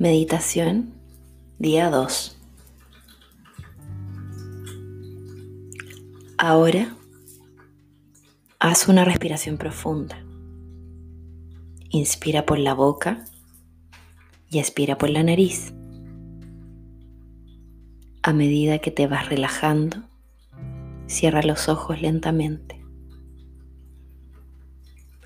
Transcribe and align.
Meditación, 0.00 0.94
día 1.58 1.90
2. 1.90 2.38
Ahora, 6.38 6.96
haz 8.58 8.88
una 8.88 9.04
respiración 9.04 9.58
profunda. 9.58 10.24
Inspira 11.90 12.46
por 12.46 12.58
la 12.58 12.72
boca 12.72 13.26
y 14.48 14.58
expira 14.58 14.96
por 14.96 15.10
la 15.10 15.22
nariz. 15.22 15.74
A 18.22 18.32
medida 18.32 18.78
que 18.78 18.90
te 18.90 19.06
vas 19.06 19.28
relajando, 19.28 19.98
cierra 21.08 21.42
los 21.42 21.68
ojos 21.68 22.00
lentamente. 22.00 22.82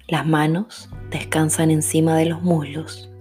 Las 0.09 0.27
manos 0.27 0.91
descansan 1.12 1.70
encima 1.70 2.16
de 2.16 2.25
los 2.25 2.42
muslos 2.42 3.13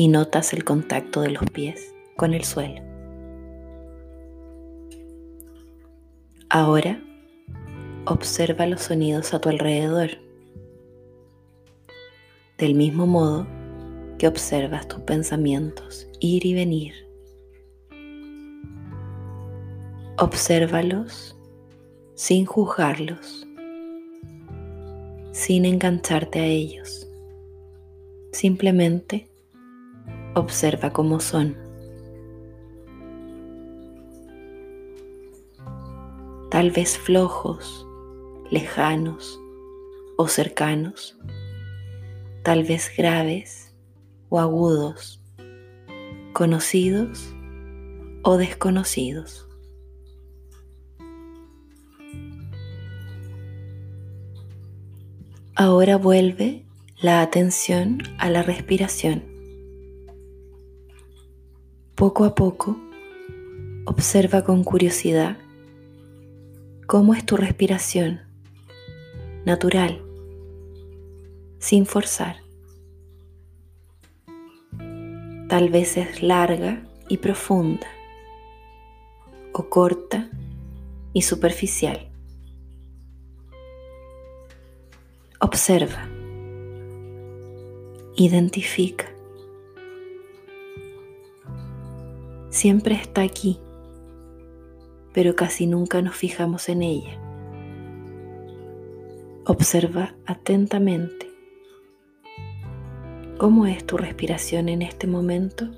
y 0.00 0.08
notas 0.08 0.54
el 0.54 0.64
contacto 0.64 1.20
de 1.20 1.28
los 1.28 1.44
pies 1.50 1.94
con 2.16 2.32
el 2.32 2.42
suelo. 2.42 2.80
Ahora 6.48 7.04
observa 8.06 8.64
los 8.64 8.80
sonidos 8.80 9.34
a 9.34 9.42
tu 9.42 9.50
alrededor, 9.50 10.12
del 12.56 12.76
mismo 12.76 13.06
modo 13.06 13.46
que 14.16 14.26
observas 14.26 14.88
tus 14.88 15.02
pensamientos 15.02 16.08
ir 16.18 16.46
y 16.46 16.54
venir. 16.54 16.94
Obsérvalos 20.16 21.36
sin 22.14 22.46
juzgarlos, 22.46 23.46
sin 25.32 25.66
engancharte 25.66 26.40
a 26.40 26.46
ellos. 26.46 27.06
Simplemente 28.32 29.29
Observa 30.34 30.92
cómo 30.92 31.18
son. 31.20 31.56
Tal 36.50 36.70
vez 36.70 36.98
flojos, 36.98 37.86
lejanos 38.50 39.40
o 40.16 40.28
cercanos. 40.28 41.18
Tal 42.42 42.64
vez 42.64 42.90
graves 42.96 43.74
o 44.28 44.38
agudos, 44.38 45.22
conocidos 46.32 47.34
o 48.22 48.36
desconocidos. 48.36 49.48
Ahora 55.56 55.96
vuelve 55.98 56.64
la 57.00 57.20
atención 57.20 57.98
a 58.18 58.30
la 58.30 58.42
respiración. 58.42 59.39
Poco 62.00 62.24
a 62.24 62.34
poco, 62.34 62.78
observa 63.84 64.42
con 64.42 64.64
curiosidad 64.64 65.36
cómo 66.86 67.12
es 67.12 67.26
tu 67.26 67.36
respiración 67.36 68.22
natural, 69.44 70.00
sin 71.58 71.84
forzar. 71.84 72.36
Tal 75.50 75.68
vez 75.68 75.98
es 75.98 76.22
larga 76.22 76.82
y 77.10 77.18
profunda, 77.18 77.86
o 79.52 79.68
corta 79.68 80.30
y 81.12 81.20
superficial. 81.20 82.10
Observa, 85.38 86.08
identifica. 88.16 89.09
Siempre 92.60 92.94
está 92.94 93.22
aquí, 93.22 93.58
pero 95.14 95.34
casi 95.34 95.66
nunca 95.66 96.02
nos 96.02 96.14
fijamos 96.14 96.68
en 96.68 96.82
ella. 96.82 97.18
Observa 99.46 100.14
atentamente 100.26 101.30
cómo 103.38 103.64
es 103.64 103.86
tu 103.86 103.96
respiración 103.96 104.68
en 104.68 104.82
este 104.82 105.06
momento. 105.06 105.70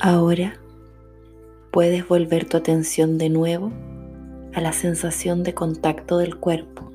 Ahora 0.00 0.60
puedes 1.74 2.06
volver 2.06 2.48
tu 2.48 2.56
atención 2.56 3.18
de 3.18 3.28
nuevo 3.30 3.72
a 4.54 4.60
la 4.60 4.72
sensación 4.72 5.42
de 5.42 5.54
contacto 5.54 6.18
del 6.18 6.36
cuerpo, 6.36 6.92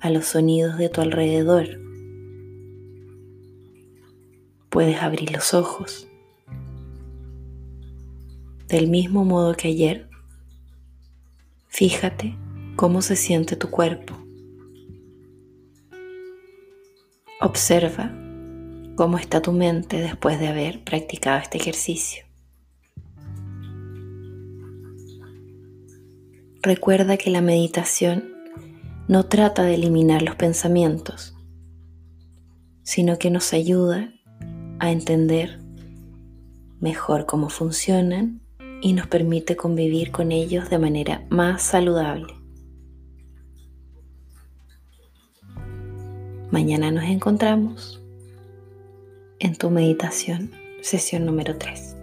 a 0.00 0.10
los 0.10 0.24
sonidos 0.26 0.76
de 0.76 0.88
tu 0.88 1.02
alrededor. 1.02 1.68
Puedes 4.70 5.00
abrir 5.00 5.30
los 5.30 5.54
ojos. 5.54 6.08
Del 8.66 8.88
mismo 8.88 9.24
modo 9.24 9.54
que 9.54 9.68
ayer, 9.68 10.10
fíjate 11.68 12.34
cómo 12.74 13.02
se 13.02 13.14
siente 13.14 13.54
tu 13.54 13.70
cuerpo. 13.70 14.18
Observa 17.40 18.12
cómo 18.96 19.16
está 19.16 19.40
tu 19.40 19.52
mente 19.52 20.00
después 20.00 20.40
de 20.40 20.48
haber 20.48 20.82
practicado 20.82 21.38
este 21.38 21.58
ejercicio. 21.58 22.27
Recuerda 26.68 27.16
que 27.16 27.30
la 27.30 27.40
meditación 27.40 28.24
no 29.08 29.24
trata 29.24 29.62
de 29.62 29.76
eliminar 29.76 30.20
los 30.20 30.36
pensamientos, 30.36 31.34
sino 32.82 33.18
que 33.18 33.30
nos 33.30 33.54
ayuda 33.54 34.12
a 34.78 34.92
entender 34.92 35.60
mejor 36.78 37.24
cómo 37.24 37.48
funcionan 37.48 38.42
y 38.82 38.92
nos 38.92 39.06
permite 39.06 39.56
convivir 39.56 40.10
con 40.10 40.30
ellos 40.30 40.68
de 40.68 40.78
manera 40.78 41.26
más 41.30 41.62
saludable. 41.62 42.34
Mañana 46.50 46.90
nos 46.90 47.04
encontramos 47.04 48.02
en 49.38 49.56
tu 49.56 49.70
meditación, 49.70 50.50
sesión 50.82 51.24
número 51.24 51.56
3. 51.56 51.97